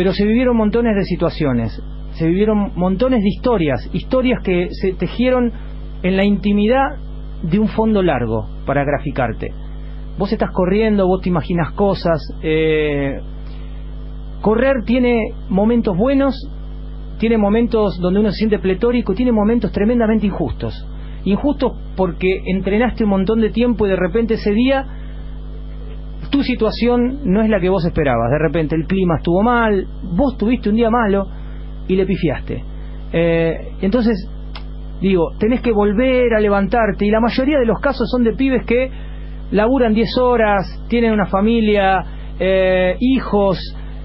[0.00, 1.78] pero se vivieron montones de situaciones,
[2.12, 5.52] se vivieron montones de historias, historias que se tejieron
[6.02, 6.96] en la intimidad
[7.42, 9.52] de un fondo largo para graficarte.
[10.16, 12.18] Vos estás corriendo, vos te imaginas cosas.
[12.42, 13.20] Eh,
[14.40, 16.34] correr tiene momentos buenos,
[17.18, 20.82] tiene momentos donde uno se siente pletórico, tiene momentos tremendamente injustos.
[21.24, 24.86] Injustos porque entrenaste un montón de tiempo y de repente ese día
[26.30, 28.30] tu situación no es la que vos esperabas.
[28.30, 31.26] De repente el clima estuvo mal, vos tuviste un día malo
[31.88, 32.62] y le pifiaste.
[33.12, 34.28] Eh, entonces,
[35.00, 38.64] digo, tenés que volver a levantarte y la mayoría de los casos son de pibes
[38.64, 38.90] que
[39.50, 42.04] laburan 10 horas, tienen una familia,
[42.38, 43.58] eh, hijos,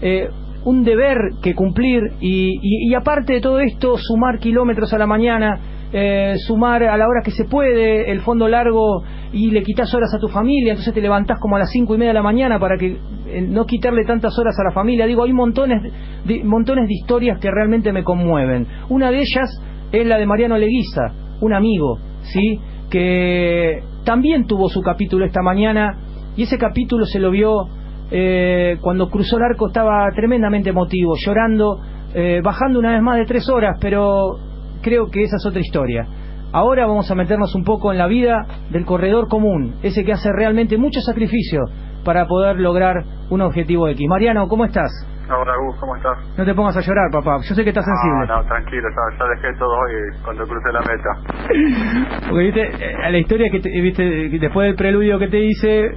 [0.00, 0.28] eh,
[0.64, 5.58] un deber que cumplir y, aparte de todo esto, sumar kilómetros a la mañana,
[5.92, 9.02] eh, sumar a la hora que se puede el fondo largo
[9.32, 11.98] y le quitas horas a tu familia, entonces te levantás como a las cinco y
[11.98, 12.96] media de la mañana para que
[13.26, 15.06] eh, no quitarle tantas horas a la familia.
[15.06, 15.82] Digo, hay montones
[16.24, 18.66] de, montones de historias que realmente me conmueven.
[18.88, 19.50] Una de ellas
[19.92, 22.58] es la de Mariano Leguiza, un amigo, ¿sí?
[22.90, 25.98] Que también tuvo su capítulo esta mañana
[26.36, 27.66] y ese capítulo se lo vio
[28.10, 31.80] eh, cuando cruzó el arco estaba tremendamente emotivo, llorando,
[32.14, 34.51] eh, bajando una vez más de tres horas, pero
[34.82, 36.06] creo que esa es otra historia.
[36.52, 40.30] Ahora vamos a meternos un poco en la vida del corredor común, ese que hace
[40.32, 41.62] realmente mucho sacrificio
[42.04, 44.06] para poder lograr un objetivo X.
[44.08, 44.90] Mariano, ¿cómo estás?
[45.30, 46.18] Hola, Gus, ¿cómo estás?
[46.36, 47.38] No te pongas a llorar, papá.
[47.48, 48.26] Yo sé que estás sensible.
[48.26, 52.28] No, tranquilo, ya, dejé todo hoy cuando crucé la meta.
[52.28, 54.02] Porque viste, eh, la historia que viste
[54.38, 55.90] después del preludio que te hice,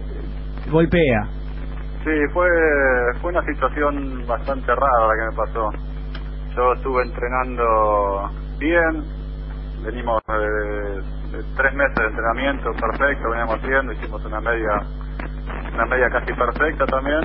[0.71, 1.27] golpea.
[2.05, 2.47] Sí, fue,
[3.19, 5.69] fue una situación bastante rara la que me pasó.
[6.55, 9.03] Yo estuve entrenando bien,
[9.83, 14.81] venimos de, tres meses de entrenamiento perfecto, veníamos haciendo, hicimos una media,
[15.73, 17.21] una media casi perfecta también.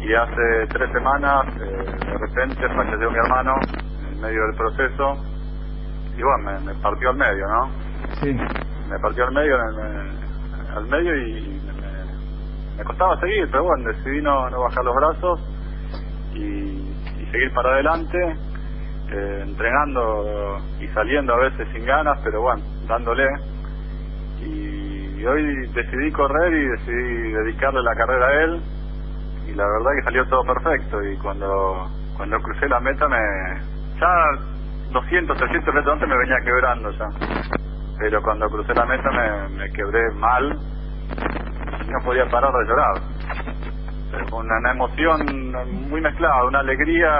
[0.00, 3.54] Y hace tres semanas, eh, de repente, falleció mi hermano
[4.10, 5.16] en medio del proceso.
[6.16, 7.70] Y bueno, me, partió al medio, ¿no?
[8.20, 8.34] Sí.
[8.88, 9.56] Me partió al medio,
[10.76, 11.54] al medio y
[12.76, 15.40] me costaba seguir, pero bueno, decidí no, no bajar los brazos
[16.34, 16.92] y,
[17.30, 18.36] seguir para adelante,
[19.10, 23.26] eh, entrenando y saliendo a veces sin ganas, pero bueno, dándole.
[24.40, 28.60] Y, hoy decidí correr y decidí dedicarle la carrera a él
[29.48, 33.16] y la verdad que salió todo perfecto y cuando cuando crucé la meta me
[33.98, 34.12] ya
[34.92, 37.08] 200, 300 metros antes me venía quebrando ya
[37.98, 40.58] pero cuando crucé la meta me, me quebré mal
[41.88, 43.13] no podía parar de llorar.
[44.32, 45.52] Una, emoción
[45.88, 47.10] muy mezclada, una alegría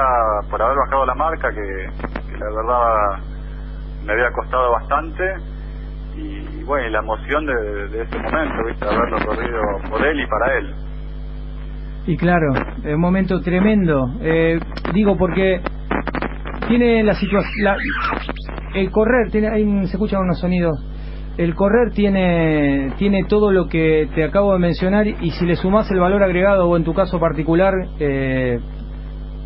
[0.51, 3.19] por haber bajado la marca que, la verdad
[4.05, 5.25] me había costado bastante
[6.17, 8.85] y bueno, y la emoción de, de ese momento, ¿viste?
[8.85, 9.61] haberlo corrido
[9.91, 10.75] por él y para él.
[12.07, 12.53] Y claro,
[12.85, 14.07] un momento tremendo.
[14.21, 14.61] Eh,
[14.93, 15.61] digo porque
[16.69, 17.77] tiene la situación,
[18.75, 20.75] el correr, tiene, ahí se escuchan unos sonidos
[21.37, 25.91] el correr tiene, tiene todo lo que te acabo de mencionar y si le sumás
[25.91, 28.59] el valor agregado o en tu caso particular, eh,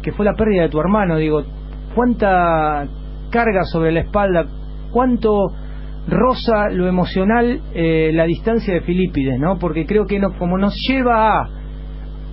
[0.02, 1.44] que fue la pérdida de tu hermano, digo,
[1.94, 2.86] ¿cuánta
[3.30, 4.46] carga sobre la espalda?
[4.92, 5.46] ¿Cuánto
[6.08, 9.58] roza lo emocional eh, la distancia de Filipides, ¿no?
[9.58, 11.48] Porque creo que no, como nos lleva a,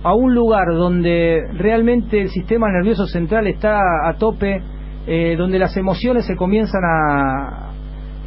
[0.02, 4.62] a un lugar donde realmente el sistema nervioso central está a tope,
[5.06, 7.65] eh, donde las emociones se comienzan a,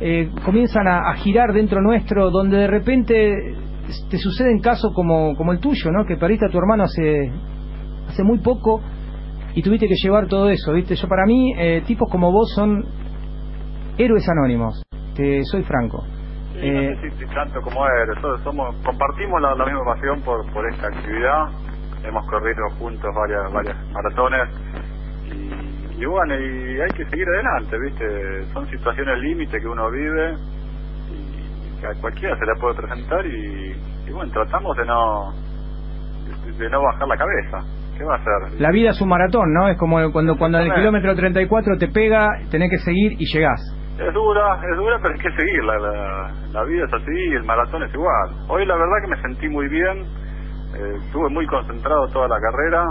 [0.01, 3.55] eh, comienzan a, girar dentro nuestro, donde de repente
[4.09, 6.05] te suceden casos como, como el tuyo, ¿no?
[6.05, 7.31] Que perdiste a tu hermano hace,
[8.07, 8.81] hace muy poco
[9.55, 10.95] y tuviste que llevar todo eso, ¿viste?
[10.95, 12.85] Yo para mí, eh, tipos como vos son
[13.97, 14.81] héroes anónimos,
[15.15, 16.03] te soy franco.
[16.53, 20.87] Sí, eh, no sé tanto como eres, somos, compartimos la, misma pasión por, por esta
[20.87, 21.47] actividad,
[22.03, 24.49] hemos corrido juntos varias, varias maratones
[25.99, 28.45] y bueno, y hay que seguir adelante, ¿viste?
[28.53, 30.33] Son situaciones límite que uno vive
[31.11, 35.33] y que a cualquiera se la puede presentar y, bueno, tratamos de no
[36.57, 37.57] de, no bajar la cabeza.
[37.97, 38.61] ¿Qué va a hacer?
[38.61, 39.67] La vida es un maratón, ¿no?
[39.67, 43.59] Es como cuando cuando en el kilómetro 34 te pega, tenés que seguir y llegás.
[43.99, 45.63] Es dura, es dura, pero hay que seguir.
[45.65, 48.29] La, la, vida es así y el maratón es igual.
[48.47, 50.05] Hoy la verdad que me sentí muy bien,
[50.75, 52.85] eh, estuve muy concentrado toda la carrera,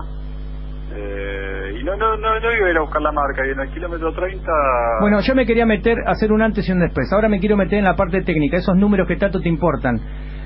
[0.93, 3.61] eh, y no, no, no, no, iba a ir a buscar la marca, y en
[3.61, 4.53] el kilómetro 30...
[5.00, 7.12] Bueno, yo me quería meter, hacer un antes y un después.
[7.12, 10.00] Ahora me quiero meter en la parte técnica, esos números que tanto te importan.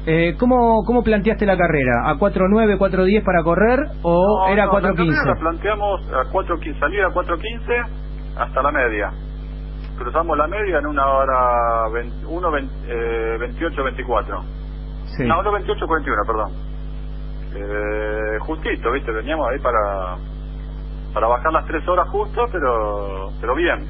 [0.04, 2.10] Eh, ¿cómo, ¿Cómo planteaste la carrera?
[2.10, 5.26] ¿A 4.9, 4.10 para correr o era no, 4.15?
[5.26, 7.86] La planteamos a 4.15, salida a 4.15
[8.36, 9.12] hasta la media.
[9.96, 14.44] Cruzamos la media en una hora 21, 28, 24.
[15.16, 15.25] Sí.
[15.25, 16.52] No, 1, 28, 41, perdón.
[17.54, 19.12] Eh, justito, ¿viste?
[19.12, 20.16] Veníamos ahí para
[21.12, 23.87] para bajar las tres horas justo, pero, pero bien.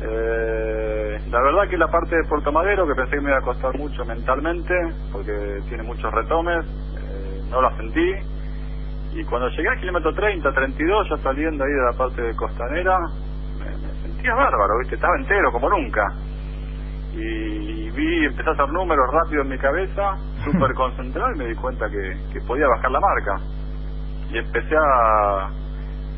[0.00, 3.42] Eh, la verdad que la parte de Puerto Madero, que pensé que me iba a
[3.42, 4.74] costar mucho mentalmente,
[5.12, 8.14] porque tiene muchos retomes, eh, no la sentí.
[9.14, 12.98] Y cuando llegué al kilómetro 30, 32, ya saliendo ahí de la parte de costanera,
[13.58, 14.94] me, sentía bárbaro, ¿viste?
[14.94, 16.06] Estaba entero, como nunca.
[17.14, 21.54] Y vi, empecé a hacer números rápido en mi cabeza, súper concentrado, y me di
[21.56, 23.40] cuenta que, que podía bajar la marca.
[24.30, 25.50] Y empecé a,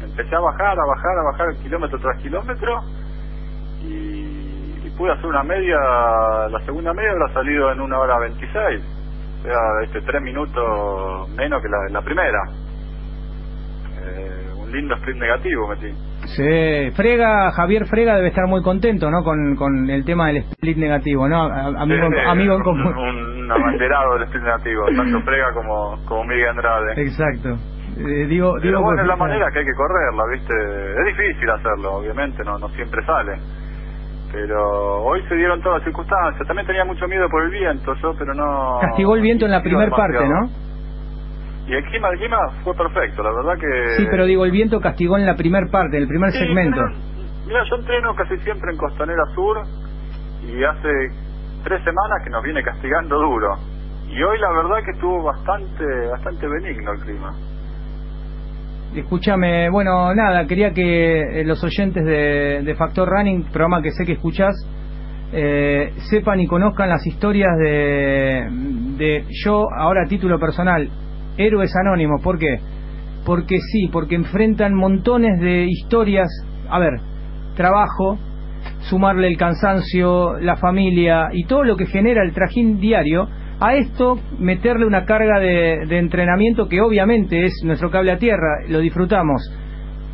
[0.03, 2.81] empecé a bajar, a bajar, a bajar kilómetro tras kilómetro
[3.83, 5.79] y, pude hacer una media,
[6.51, 8.83] la segunda media habrá salido en una hora 26,
[9.41, 12.43] o sea, este tres minutos menos que la, la primera.
[14.03, 15.91] Eh, un lindo sprint negativo metí.
[16.37, 19.25] Sí, Frega, Javier Frega debe estar muy contento, ¿no?
[19.25, 21.45] Con, con el tema del split negativo, ¿no?
[21.45, 22.95] Amigo, amigo en común.
[22.95, 27.03] Un, abanderado del split negativo, tanto Frega como, como Miguel Andrade.
[27.03, 27.57] Exacto.
[28.01, 30.55] Eh, digo, Pero bueno, es la manera que hay que correrla, ¿viste?
[30.55, 33.39] Es difícil hacerlo, obviamente, no, no siempre sale.
[34.33, 36.47] Pero hoy se dieron todas las circunstancias.
[36.47, 38.79] También tenía mucho miedo por el viento, yo, pero no.
[38.81, 40.49] Castigó el viento en la primera parte, ¿no?
[41.67, 43.97] Y el clima, el clima fue perfecto, la verdad que.
[43.97, 46.81] Sí, pero digo, el viento castigó en la primera parte, en el primer segmento.
[47.47, 49.59] Mira, yo entreno casi siempre en Costanera Sur
[50.47, 50.89] y hace
[51.65, 53.57] tres semanas que nos viene castigando duro.
[54.09, 57.33] Y hoy la verdad que estuvo bastante, bastante benigno el clima.
[58.95, 64.15] Escúchame, bueno, nada, quería que eh, los oyentes de, Factor Running, programa que sé que
[64.15, 64.55] escuchás,
[65.33, 68.49] eh, sepan y conozcan las historias de,
[68.97, 70.89] de yo, ahora a título personal,
[71.37, 72.21] héroes anónimos.
[72.21, 72.59] ¿Por qué?
[73.25, 76.29] Porque sí, porque enfrentan montones de historias.
[76.69, 76.95] A ver,
[77.55, 78.19] trabajo,
[78.89, 83.29] sumarle el cansancio, la familia y todo lo que genera el trajín diario
[83.61, 88.81] a esto meterle una carga de, entrenamiento que obviamente es nuestro cable a tierra, lo
[88.81, 89.43] disfrutamos,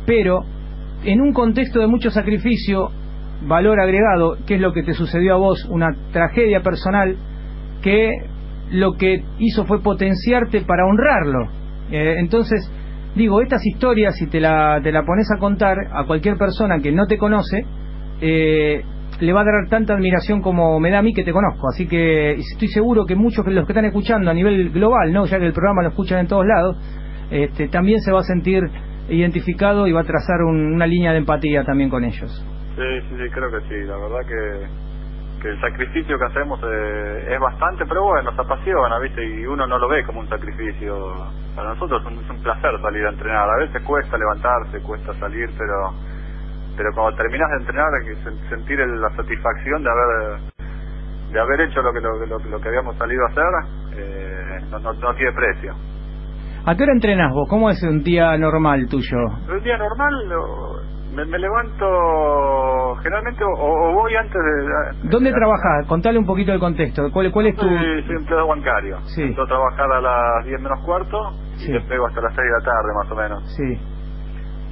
[0.05, 0.43] pero
[1.05, 2.91] en un contexto de mucho sacrificio,
[3.43, 7.15] valor agregado, que es lo que te sucedió a vos, una tragedia personal
[7.81, 8.11] que
[8.71, 11.49] lo que hizo fue potenciarte para honrarlo.
[11.89, 12.69] Eh, entonces,
[13.15, 16.91] digo, estas historias, si te la, te la pones a contar a cualquier persona que
[16.91, 17.63] no te conoce,
[18.19, 18.83] eh,
[19.19, 21.67] le va a dar tanta admiración como me da a mí que te conozco.
[21.69, 25.25] Así que estoy seguro que muchos de los que están escuchando a nivel global, no
[25.25, 26.77] ya que el programa lo escuchan en todos lados,
[27.31, 28.63] este, también se va a sentir
[29.09, 32.29] identificado y va a trazar una línea de empatía también con ellos.
[32.75, 33.87] Sí, sí, sí, creo que sí.
[33.87, 38.99] La verdad que, que el sacrificio que hacemos eh, es bastante, pero bueno, nos apasiona,
[38.99, 39.25] ¿viste?
[39.25, 41.15] Y uno no lo ve como un sacrificio.
[41.55, 43.49] Para nosotros es un placer salir a entrenar.
[43.49, 45.93] A veces cuesta levantarse, cuesta salir, pero
[46.77, 47.89] pero cuando terminas de entrenar
[48.49, 50.39] sentir la satisfacción de haber
[51.31, 53.43] de haber hecho lo que lo, que habíamos salido a hacer
[53.97, 55.73] eh, no, no, tiene precio
[56.65, 57.47] ¿A qué hora entrenas vos?
[57.49, 59.17] ¿Cómo es un día normal tuyo?
[59.49, 60.13] Un día normal
[61.13, 65.09] me, levanto generalmente o, voy antes de...
[65.09, 65.87] ¿Dónde trabajas?
[65.87, 67.09] Contale un poquito el contexto.
[67.13, 67.65] ¿Cuál, cuál es tu...?
[67.65, 68.97] Soy, soy empleado bancario.
[69.15, 69.23] Sí.
[69.23, 72.51] Entro a trabajar a las 10 menos cuarto y le pego hasta las 6 de
[72.51, 73.55] la tarde más o menos.
[73.55, 73.96] Sí.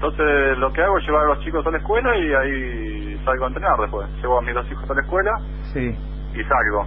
[0.06, 3.46] Entonces lo que hago es llevar a los chicos a la escuela y ahí salgo
[3.46, 4.08] a entrenar después.
[4.22, 5.32] Llevo a mis dos hijos a la escuela
[5.74, 5.98] sí.
[6.34, 6.86] y salgo.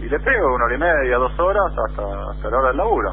[0.00, 3.12] Y le pego una hora y media, dos horas hasta, hasta la hora del laburo.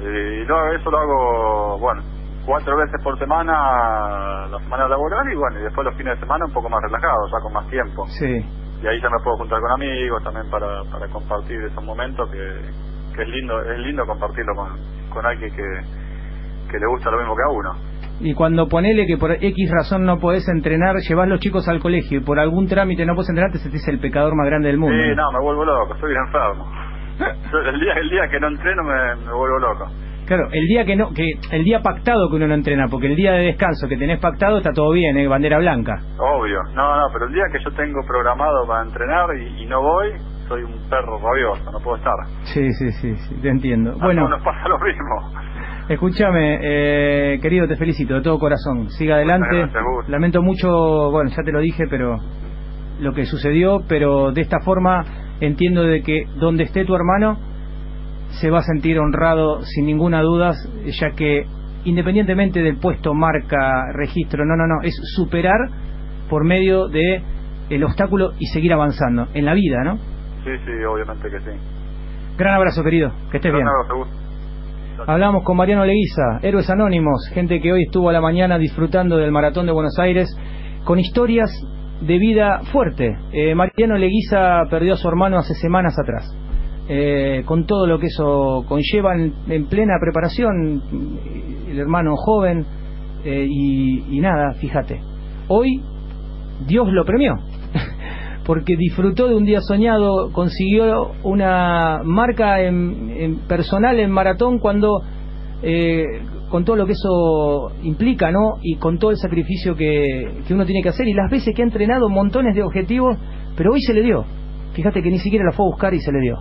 [0.00, 2.02] Y luego eso lo hago, bueno,
[2.44, 6.44] cuatro veces por semana la semana laboral y bueno, y después los fines de semana
[6.44, 8.04] un poco más relajado, ya con más tiempo.
[8.18, 8.44] Sí.
[8.82, 13.14] Y ahí ya me puedo juntar con amigos también para, para compartir esos momentos que,
[13.14, 14.68] que es lindo es lindo compartirlo con,
[15.08, 16.05] con alguien que
[16.70, 17.96] que le gusta lo mismo que a uno.
[18.20, 22.18] Y cuando ponele que por X razón no podés entrenar, llevas los chicos al colegio
[22.18, 24.96] y por algún trámite no podés entrenar, te sentís el pecador más grande del mundo.
[24.96, 26.70] Sí, no, me vuelvo loco, soy un enfermo.
[27.72, 29.86] el, día, el día que no entreno me, me vuelvo loco.
[30.26, 33.14] Claro, el día que no, que el día pactado que uno no entrena, porque el
[33.14, 35.28] día de descanso que tenés pactado está todo bien, ¿eh?
[35.28, 36.00] bandera blanca.
[36.18, 40.14] Obvio, no, no, pero el día que yo tengo programado para entrenar y, no voy,
[40.48, 42.14] soy un perro rabioso, no puedo estar.
[42.42, 43.92] Sí, sí, sí, sí te entiendo.
[43.92, 45.32] bueno, bueno, nos pasa lo mismo.
[45.88, 48.90] Escúchame, eh, querido, te felicito de todo corazón.
[48.90, 49.68] Siga adelante.
[50.08, 52.16] Lamento mucho, bueno, ya te lo dije, pero
[53.00, 55.04] lo que sucedió, pero de esta forma
[55.40, 57.38] entiendo de que donde esté tu hermano
[58.40, 60.52] se va a sentir honrado sin ninguna duda,
[60.86, 61.46] ya que
[61.84, 65.70] independientemente del puesto, marca, registro, no, no, no, es superar
[66.28, 67.22] por medio de
[67.70, 69.96] el obstáculo y seguir avanzando en la vida, ¿no?
[70.44, 71.50] Sí, sí, obviamente que sí.
[72.36, 73.66] Gran abrazo, querido, que estés bien.
[75.04, 79.30] Hablamos con Mariano Leguiza, Héroes Anónimos, gente que hoy estuvo a la mañana disfrutando del
[79.30, 80.28] Maratón de Buenos Aires
[80.84, 81.50] con historias
[82.00, 83.14] de vida fuerte.
[83.30, 86.34] Eh, Mariano Leguiza perdió a su hermano hace semanas atrás.
[86.88, 90.82] Eh, con todo lo que eso conlleva en, plena preparación,
[91.68, 92.64] el hermano joven,
[93.24, 95.00] Eh, y nada, fíjate,
[95.48, 95.82] hoy
[96.64, 97.34] Dios lo premió,
[98.46, 105.02] porque disfrutó de un día soñado, consiguió una marca en, personal en maratón cuando
[105.62, 106.04] eh,
[106.48, 108.58] con todo lo que eso implica, ¿no?
[108.62, 111.62] Y con todo el sacrificio que, que uno tiene que hacer y las veces que
[111.62, 113.18] ha entrenado montones de objetivos,
[113.56, 114.24] pero hoy se le dio.
[114.74, 116.38] Fíjate que ni siquiera la fue a buscar y se le dio.